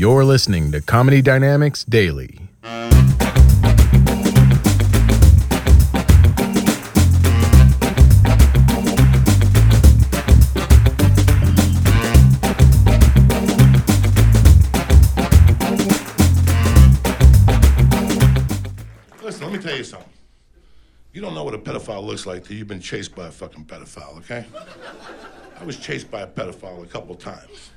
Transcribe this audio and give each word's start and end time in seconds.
You're 0.00 0.24
listening 0.24 0.72
to 0.72 0.80
Comedy 0.80 1.20
Dynamics 1.20 1.84
Daily. 1.84 2.38
Listen, 19.22 19.42
let 19.42 19.52
me 19.52 19.58
tell 19.58 19.76
you 19.76 19.84
something. 19.84 20.08
You 21.12 21.20
don't 21.20 21.34
know 21.34 21.44
what 21.44 21.52
a 21.52 21.58
pedophile 21.58 22.02
looks 22.02 22.24
like 22.24 22.44
till 22.44 22.56
you've 22.56 22.66
been 22.66 22.80
chased 22.80 23.14
by 23.14 23.26
a 23.26 23.30
fucking 23.30 23.66
pedophile, 23.66 24.16
okay? 24.20 24.46
I 25.60 25.64
was 25.66 25.76
chased 25.76 26.10
by 26.10 26.22
a 26.22 26.26
pedophile 26.26 26.82
a 26.82 26.86
couple 26.86 27.14
times. 27.16 27.72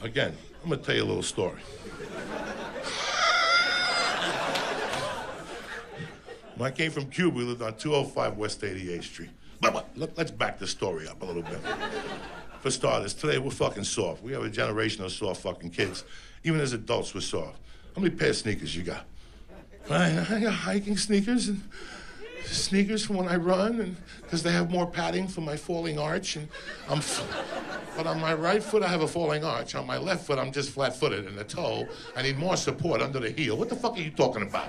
Again, 0.00 0.36
I'm 0.62 0.70
gonna 0.70 0.80
tell 0.80 0.94
you 0.94 1.02
a 1.02 1.04
little 1.04 1.22
story. 1.22 1.60
When 6.56 6.72
I 6.72 6.74
came 6.74 6.90
from 6.90 7.06
Cuba, 7.06 7.36
we 7.36 7.44
lived 7.44 7.62
on 7.62 7.76
205 7.76 8.36
West 8.36 8.60
88th 8.62 9.04
Street. 9.04 9.30
But, 9.60 9.72
but 9.72 9.88
look, 9.96 10.12
let's 10.16 10.30
back 10.30 10.58
the 10.58 10.66
story 10.66 11.08
up 11.08 11.22
a 11.22 11.24
little 11.24 11.42
bit. 11.42 11.60
For 12.60 12.70
starters, 12.70 13.14
today 13.14 13.38
we're 13.38 13.50
fucking 13.50 13.84
soft. 13.84 14.22
We 14.22 14.32
have 14.32 14.42
a 14.42 14.50
generation 14.50 15.04
of 15.04 15.12
soft 15.12 15.42
fucking 15.42 15.70
kids. 15.70 16.04
Even 16.42 16.60
as 16.60 16.72
adults, 16.72 17.14
we're 17.14 17.20
soft. 17.20 17.60
How 17.94 18.02
many 18.02 18.14
pair 18.14 18.30
of 18.30 18.36
sneakers 18.36 18.74
you 18.74 18.82
got? 18.82 19.04
I 19.90 20.40
got 20.40 20.52
hiking 20.52 20.96
sneakers 20.96 21.48
and 21.48 21.62
sneakers 22.54 23.04
for 23.04 23.14
when 23.14 23.28
I 23.28 23.36
run, 23.36 23.80
and 23.80 23.96
because 24.22 24.42
they 24.42 24.52
have 24.52 24.70
more 24.70 24.86
padding 24.86 25.28
for 25.28 25.40
my 25.40 25.56
falling 25.56 25.98
arch. 25.98 26.36
And 26.36 26.48
I'm, 26.88 27.00
but 27.96 28.06
on 28.06 28.20
my 28.20 28.34
right 28.34 28.62
foot 28.62 28.82
I 28.82 28.88
have 28.88 29.02
a 29.02 29.08
falling 29.08 29.44
arch. 29.44 29.74
On 29.74 29.86
my 29.86 29.98
left 29.98 30.26
foot 30.26 30.38
I'm 30.38 30.52
just 30.52 30.70
flat-footed, 30.70 31.26
and 31.26 31.36
the 31.36 31.44
toe 31.44 31.86
I 32.16 32.22
need 32.22 32.38
more 32.38 32.56
support 32.56 33.02
under 33.02 33.20
the 33.20 33.30
heel. 33.30 33.56
What 33.56 33.68
the 33.68 33.76
fuck 33.76 33.96
are 33.96 34.00
you 34.00 34.10
talking 34.10 34.42
about? 34.42 34.68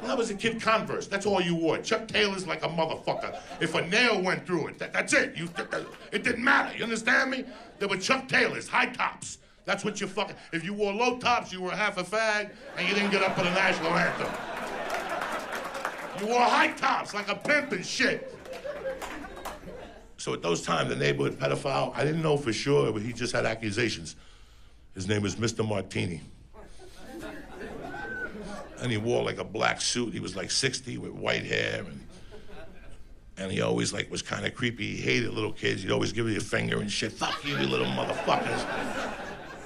When 0.00 0.10
I 0.10 0.14
was 0.14 0.30
a 0.30 0.34
kid, 0.34 0.62
Converse. 0.62 1.06
That's 1.06 1.26
all 1.26 1.42
you 1.42 1.54
wore. 1.54 1.76
Chuck 1.78 2.08
Taylor's 2.08 2.46
like 2.46 2.64
a 2.64 2.68
motherfucker. 2.68 3.38
If 3.60 3.74
a 3.74 3.86
nail 3.86 4.22
went 4.22 4.46
through 4.46 4.68
it, 4.68 4.78
that, 4.78 4.94
that's 4.94 5.12
it. 5.12 5.36
You, 5.36 5.48
that- 5.48 5.86
it 6.10 6.24
didn't 6.24 6.42
matter. 6.42 6.74
You 6.76 6.84
understand 6.84 7.30
me? 7.30 7.44
There 7.78 7.88
were 7.88 7.98
Chuck 7.98 8.26
Taylors, 8.26 8.66
high 8.66 8.86
tops. 8.86 9.38
That's 9.66 9.84
what 9.84 10.00
you 10.00 10.06
fucking. 10.06 10.36
If 10.52 10.64
you 10.64 10.72
wore 10.72 10.92
low 10.92 11.18
tops, 11.18 11.52
you 11.52 11.60
were 11.60 11.70
half 11.72 11.98
a 11.98 12.02
fag, 12.02 12.50
and 12.78 12.88
you 12.88 12.94
didn't 12.94 13.10
get 13.10 13.22
up 13.22 13.36
for 13.36 13.44
the 13.44 13.50
national 13.50 13.92
anthem. 13.92 14.26
Wore 16.22 16.40
high 16.40 16.72
tops 16.72 17.14
like 17.14 17.28
a 17.28 17.34
pimp 17.34 17.72
and 17.72 17.84
shit. 17.84 18.36
So 20.16 20.34
at 20.34 20.42
those 20.42 20.62
times, 20.62 20.90
the 20.90 20.96
neighborhood 20.96 21.38
pedophile, 21.38 21.96
I 21.96 22.04
didn't 22.04 22.22
know 22.22 22.36
for 22.36 22.52
sure, 22.52 22.92
but 22.92 23.00
he 23.02 23.12
just 23.12 23.32
had 23.32 23.46
accusations. 23.46 24.16
His 24.94 25.08
name 25.08 25.22
was 25.22 25.36
Mr. 25.36 25.66
Martini. 25.66 26.20
And 28.80 28.90
he 28.90 28.98
wore 28.98 29.24
like 29.24 29.38
a 29.38 29.44
black 29.44 29.80
suit. 29.80 30.12
He 30.12 30.20
was 30.20 30.36
like 30.36 30.50
60 30.50 30.98
with 30.98 31.12
white 31.12 31.44
hair 31.44 31.84
and 31.86 32.06
and 33.40 33.50
he 33.50 33.62
always 33.62 33.92
like 33.92 34.10
was 34.10 34.20
kind 34.20 34.44
of 34.44 34.54
creepy. 34.54 34.96
He 34.96 35.00
hated 35.00 35.32
little 35.32 35.52
kids. 35.52 35.82
He'd 35.82 35.90
always 35.90 36.12
give 36.12 36.28
you 36.28 36.36
a 36.36 36.40
finger 36.40 36.78
and 36.80 36.92
shit. 36.92 37.10
Fuck 37.10 37.42
you, 37.42 37.56
you 37.56 37.66
little 37.66 37.86
motherfuckers. 37.86 38.66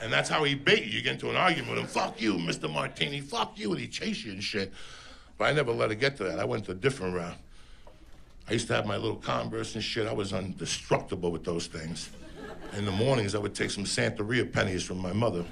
And 0.00 0.12
that's 0.12 0.28
how 0.28 0.44
he 0.44 0.54
bait 0.54 0.84
you. 0.84 0.98
You 0.98 1.02
get 1.02 1.14
into 1.14 1.28
an 1.28 1.36
argument 1.36 1.70
with 1.70 1.80
him. 1.80 1.86
Fuck 1.86 2.20
you, 2.20 2.34
Mr. 2.34 2.72
Martini. 2.72 3.20
Fuck 3.20 3.58
you. 3.58 3.72
And 3.72 3.80
he 3.80 3.88
chase 3.88 4.24
you 4.24 4.32
and 4.32 4.44
shit. 4.44 4.72
But 5.36 5.44
I 5.46 5.52
never 5.52 5.72
let 5.72 5.90
it 5.90 5.96
get 5.96 6.16
to 6.18 6.24
that. 6.24 6.38
I 6.38 6.44
went 6.44 6.68
a 6.68 6.74
different 6.74 7.14
route. 7.14 7.36
I 8.48 8.52
used 8.52 8.66
to 8.68 8.74
have 8.74 8.86
my 8.86 8.96
little 8.96 9.16
Converse 9.16 9.74
and 9.74 9.82
shit. 9.82 10.06
I 10.06 10.12
was 10.12 10.32
indestructible 10.32 11.32
with 11.32 11.44
those 11.44 11.66
things. 11.66 12.10
In 12.76 12.84
the 12.84 12.92
mornings, 12.92 13.34
I 13.34 13.38
would 13.38 13.54
take 13.54 13.70
some 13.70 13.84
Santeria 13.84 14.50
pennies 14.50 14.82
from 14.82 14.98
my 14.98 15.12
mother. 15.12 15.44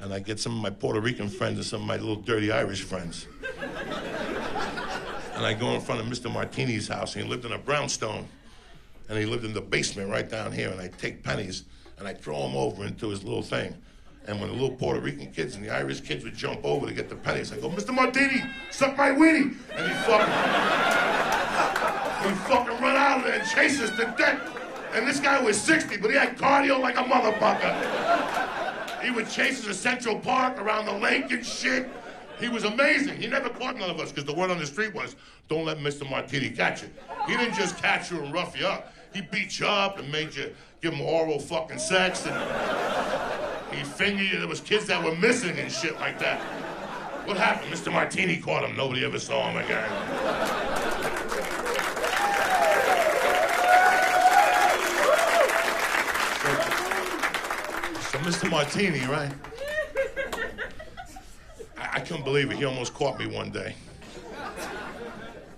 And 0.00 0.14
I'd 0.14 0.24
get 0.24 0.38
some 0.38 0.56
of 0.56 0.62
my 0.62 0.70
Puerto 0.70 1.00
Rican 1.00 1.28
friends 1.28 1.58
and 1.58 1.66
some 1.66 1.82
of 1.82 1.86
my 1.86 1.96
little 1.96 2.16
dirty 2.16 2.52
Irish 2.52 2.82
friends. 2.82 3.26
And 5.34 5.44
I'd 5.44 5.60
go 5.60 5.70
in 5.70 5.80
front 5.80 6.00
of 6.00 6.06
Mr. 6.06 6.32
Martini's 6.32 6.88
house, 6.88 7.14
and 7.14 7.24
he 7.24 7.30
lived 7.30 7.44
in 7.44 7.52
a 7.52 7.58
brownstone. 7.58 8.26
And 9.08 9.18
he 9.18 9.24
lived 9.24 9.44
in 9.44 9.52
the 9.54 9.60
basement 9.60 10.10
right 10.10 10.28
down 10.28 10.52
here. 10.52 10.70
And 10.70 10.80
I'd 10.80 10.98
take 10.98 11.22
pennies 11.22 11.64
and 11.98 12.06
I'd 12.06 12.20
throw 12.20 12.42
them 12.42 12.56
over 12.56 12.84
into 12.84 13.08
his 13.08 13.24
little 13.24 13.42
thing. 13.42 13.74
And 14.28 14.38
when 14.40 14.50
the 14.50 14.54
little 14.54 14.76
Puerto 14.76 15.00
Rican 15.00 15.32
kids 15.32 15.54
and 15.54 15.64
the 15.64 15.70
Irish 15.70 16.02
kids 16.02 16.22
would 16.22 16.36
jump 16.36 16.62
over 16.62 16.86
to 16.86 16.92
get 16.92 17.08
the 17.08 17.16
pennies, 17.16 17.50
I'd 17.50 17.62
go, 17.62 17.70
Mr. 17.70 17.94
Martini, 17.94 18.44
suck 18.70 18.94
my 18.98 19.08
weenie. 19.08 19.56
And 19.74 19.88
he'd 19.88 19.96
fucking, 20.04 20.28
he'd 22.28 22.36
fucking 22.46 22.78
run 22.82 22.94
out 22.94 23.18
of 23.18 23.24
there 23.24 23.40
and 23.40 23.48
chase 23.48 23.80
us 23.80 23.88
to 23.92 24.14
death. 24.18 24.38
And 24.92 25.08
this 25.08 25.18
guy 25.18 25.42
was 25.42 25.58
60, 25.58 25.96
but 25.96 26.10
he 26.10 26.16
had 26.18 26.36
cardio 26.36 26.78
like 26.78 26.98
a 26.98 27.04
motherfucker. 27.04 27.72
He 29.02 29.10
would 29.10 29.30
chase 29.30 29.60
us 29.60 29.64
to 29.64 29.72
Central 29.72 30.18
Park 30.18 30.60
around 30.60 30.84
the 30.84 30.92
lake 30.92 31.30
and 31.30 31.42
shit. 31.44 31.88
He 32.38 32.48
was 32.48 32.64
amazing. 32.64 33.16
He 33.16 33.28
never 33.28 33.48
caught 33.48 33.78
none 33.78 33.88
of 33.88 33.98
us 33.98 34.10
because 34.10 34.26
the 34.26 34.34
word 34.34 34.50
on 34.50 34.58
the 34.58 34.66
street 34.66 34.94
was, 34.94 35.16
don't 35.48 35.64
let 35.64 35.78
Mr. 35.78 36.06
Martini 36.08 36.50
catch 36.50 36.82
you. 36.82 36.90
He 37.26 37.34
didn't 37.34 37.54
just 37.54 37.78
catch 37.78 38.10
you 38.10 38.22
and 38.22 38.34
rough 38.34 38.60
you 38.60 38.66
up. 38.66 38.92
He 39.14 39.22
beat 39.22 39.58
you 39.58 39.66
up 39.66 39.98
and 39.98 40.12
made 40.12 40.34
you 40.34 40.54
give 40.82 40.92
him 40.92 41.00
oral 41.00 41.38
fucking 41.38 41.78
sex 41.78 42.26
and 42.26 42.34
he 43.72 43.84
fingered 43.84 44.26
you. 44.26 44.38
There 44.38 44.48
was 44.48 44.60
kids 44.60 44.86
that 44.86 45.02
were 45.02 45.14
missing 45.16 45.58
and 45.58 45.70
shit 45.70 45.98
like 46.00 46.18
that. 46.18 46.40
What 47.26 47.36
happened? 47.36 47.72
Mr. 47.72 47.92
Martini 47.92 48.38
caught 48.38 48.64
him. 48.64 48.76
Nobody 48.76 49.04
ever 49.04 49.18
saw 49.18 49.50
him 49.50 49.62
again. 49.62 49.88
So, 58.10 58.18
Mr. 58.20 58.50
Martini, 58.50 59.00
right? 59.06 59.30
I, 61.76 61.88
I 61.96 62.00
couldn't 62.00 62.24
believe 62.24 62.50
it. 62.50 62.56
He 62.56 62.64
almost 62.64 62.94
caught 62.94 63.18
me 63.18 63.26
one 63.26 63.50
day. 63.50 63.74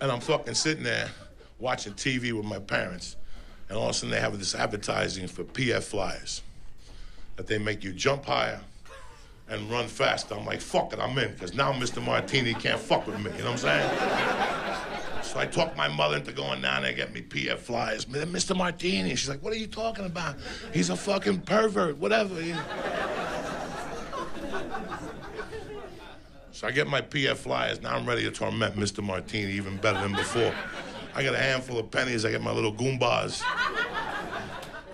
And 0.00 0.10
I'm 0.10 0.20
fucking 0.20 0.54
sitting 0.54 0.82
there 0.82 1.08
watching 1.60 1.92
TV 1.92 2.32
with 2.32 2.46
my 2.46 2.58
parents. 2.58 3.16
And 3.68 3.78
all 3.78 3.84
of 3.84 3.90
a 3.90 3.94
sudden 3.94 4.10
they 4.10 4.20
have 4.20 4.36
this 4.36 4.56
advertising 4.56 5.28
for 5.28 5.44
PF 5.44 5.84
Flyers. 5.84 6.42
That 7.40 7.46
they 7.46 7.56
make 7.56 7.82
you 7.82 7.94
jump 7.94 8.26
higher 8.26 8.60
and 9.48 9.70
run 9.70 9.88
faster. 9.88 10.34
I'm 10.34 10.44
like, 10.44 10.60
fuck 10.60 10.92
it, 10.92 10.98
I'm 10.98 11.16
in. 11.16 11.32
Because 11.32 11.54
now 11.54 11.72
Mr. 11.72 12.04
Martini 12.04 12.52
can't 12.52 12.78
fuck 12.78 13.06
with 13.06 13.16
me. 13.16 13.30
You 13.30 13.44
know 13.44 13.52
what 13.52 13.64
I'm 13.64 13.90
saying? 15.10 15.22
So 15.22 15.38
I 15.38 15.46
talked 15.46 15.74
my 15.74 15.88
mother 15.88 16.18
into 16.18 16.32
going 16.32 16.60
down 16.60 16.82
there 16.82 16.90
and 16.90 16.96
get 16.98 17.14
me 17.14 17.22
PF 17.22 17.56
Flyers. 17.56 18.04
Mr. 18.04 18.54
Martini. 18.54 19.14
She's 19.14 19.30
like, 19.30 19.42
what 19.42 19.54
are 19.54 19.56
you 19.56 19.68
talking 19.68 20.04
about? 20.04 20.36
He's 20.74 20.90
a 20.90 20.96
fucking 20.96 21.40
pervert, 21.40 21.96
whatever. 21.96 22.42
you 22.42 22.52
know. 22.52 22.62
So 26.52 26.66
I 26.66 26.72
get 26.72 26.88
my 26.88 27.00
PF 27.00 27.36
Flyers. 27.38 27.80
Now 27.80 27.96
I'm 27.96 28.04
ready 28.04 28.24
to 28.24 28.30
torment 28.30 28.76
Mr. 28.76 29.02
Martini 29.02 29.52
even 29.52 29.78
better 29.78 29.98
than 30.02 30.12
before. 30.12 30.52
I 31.14 31.22
got 31.22 31.34
a 31.34 31.38
handful 31.38 31.78
of 31.78 31.90
pennies. 31.90 32.26
I 32.26 32.32
get 32.32 32.42
my 32.42 32.52
little 32.52 32.74
Goombas. 32.74 33.42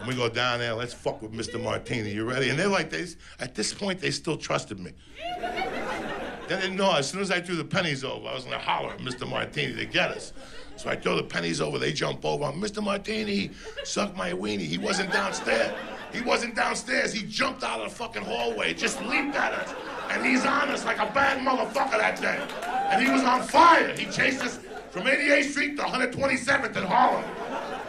And 0.07 0.15
we 0.17 0.23
go 0.23 0.29
down 0.29 0.61
there. 0.61 0.73
Let's 0.73 0.95
fuck 0.95 1.21
with 1.21 1.33
Mr. 1.33 1.61
Martini. 1.61 2.13
You 2.13 2.31
ready? 2.31 2.49
And 2.51 2.57
they're 2.57 2.69
like, 2.69 2.91
they, 2.91 3.07
at 3.41 3.57
this 3.57 3.75
point, 3.75 3.99
they 3.99 4.13
still 4.13 4.37
trusted 4.37 4.79
me. 4.79 4.93
They 5.41 6.61
didn't 6.61 6.77
know. 6.77 6.95
As 6.95 7.11
soon 7.11 7.23
as 7.23 7.33
I 7.33 7.41
threw 7.41 7.57
the 7.57 7.65
pennies 7.65 8.05
over, 8.05 8.29
I 8.29 8.35
was 8.35 8.45
to 8.45 8.57
holler 8.57 8.93
at 8.93 9.01
Mr. 9.01 9.29
Martini 9.29 9.75
to 9.75 9.85
get 9.85 10.13
us. 10.13 10.33
So 10.77 10.91
I 10.91 10.95
throw 10.95 11.17
the 11.17 11.25
pennies 11.25 11.61
over. 11.61 11.81
They 11.81 11.93
jump 11.93 12.25
over. 12.25 12.45
Mr. 12.53 12.81
Martini, 12.85 13.51
suck 13.83 14.17
my 14.17 14.31
weenie. 14.31 14.61
He 14.61 14.79
wasn't 14.79 15.13
downstairs. 15.13 15.77
He 16.13 16.21
wasn't 16.21 16.55
downstairs. 16.55 17.13
He 17.13 17.25
jumped 17.27 17.65
out 17.65 17.81
of 17.81 17.91
the 17.91 17.97
fucking 17.97 18.23
hallway, 18.23 18.75
just 18.75 19.03
leaped 19.07 19.35
at 19.35 19.55
us. 19.55 19.75
And 20.13 20.25
he's 20.25 20.47
on 20.47 20.69
us 20.69 20.85
like 20.85 20.99
a 20.99 21.13
bad 21.13 21.45
motherfucker 21.45 21.99
that 21.99 22.21
day. 22.21 22.39
And 22.93 23.05
he 23.05 23.11
was 23.11 23.25
on 23.25 23.43
fire. 23.43 23.93
He 23.97 24.05
chased 24.07 24.41
us 24.41 24.61
from 24.91 25.03
88th 25.03 25.51
Street 25.51 25.77
to 25.79 25.83
127th 25.83 26.77
in 26.77 26.85
Harlem, 26.85 27.25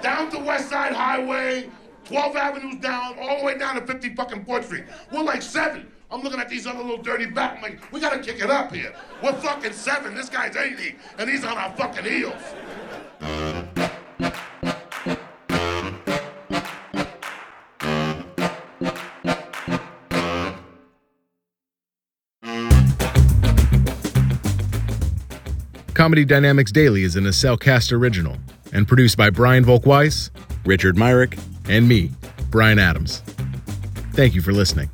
down 0.01 0.31
to 0.31 0.39
West 0.39 0.69
Side 0.69 0.93
Highway, 0.93 1.69
12 2.07 2.35
avenues 2.37 2.75
down, 2.77 3.19
all 3.19 3.39
the 3.39 3.45
way 3.45 3.57
down 3.57 3.75
to 3.75 3.85
50 3.85 4.15
fucking 4.15 4.45
Port 4.45 4.63
Street. 4.63 4.85
We're 5.11 5.23
like 5.23 5.41
seven. 5.41 5.91
I'm 6.09 6.21
looking 6.21 6.39
at 6.39 6.47
these 6.47 6.65
other 6.65 6.79
little 6.79 7.01
dirty 7.01 7.25
back. 7.25 7.57
I'm 7.57 7.61
like, 7.61 7.91
we 7.91 7.99
gotta 7.99 8.19
kick 8.19 8.41
it 8.41 8.49
up 8.49 8.73
here. 8.73 8.93
We're 9.21 9.33
fucking 9.33 9.73
seven. 9.73 10.15
This 10.15 10.29
guy's 10.29 10.55
80, 10.55 10.95
and 11.19 11.29
he's 11.29 11.43
on 11.43 11.57
our 11.57 11.75
fucking 11.75 12.05
heels. 12.05 12.41
Comedy 25.93 26.23
Dynamics 26.23 26.71
Daily 26.71 27.03
is 27.03 27.17
an 27.17 27.25
Accelcast 27.25 27.91
original 27.91 28.37
and 28.71 28.87
produced 28.87 29.17
by 29.17 29.29
Brian 29.29 29.65
Volkweiss, 29.65 30.29
Richard 30.63 30.95
Myrick, 30.95 31.37
and 31.69 31.87
me, 31.87 32.11
Brian 32.49 32.79
Adams. 32.79 33.19
Thank 34.13 34.35
you 34.35 34.41
for 34.41 34.51
listening. 34.51 34.89